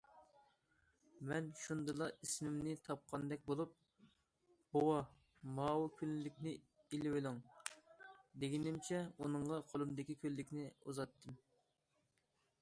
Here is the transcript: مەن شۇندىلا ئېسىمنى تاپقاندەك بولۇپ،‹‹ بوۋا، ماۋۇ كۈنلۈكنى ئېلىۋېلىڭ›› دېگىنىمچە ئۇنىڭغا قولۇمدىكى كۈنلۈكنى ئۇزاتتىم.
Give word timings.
مەن 1.31 1.49
شۇندىلا 1.63 2.05
ئېسىمنى 2.27 2.71
تاپقاندەك 2.87 3.43
بولۇپ،‹‹ 3.51 3.67
بوۋا، 4.77 4.95
ماۋۇ 5.59 5.91
كۈنلۈكنى 6.01 6.55
ئېلىۋېلىڭ›› 6.87 7.39
دېگىنىمچە 8.45 9.03
ئۇنىڭغا 9.11 9.63
قولۇمدىكى 9.73 10.17
كۈنلۈكنى 10.25 10.69
ئۇزاتتىم. 10.83 11.39